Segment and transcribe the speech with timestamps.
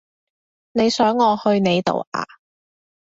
[0.71, 2.25] 你想我去你度呀？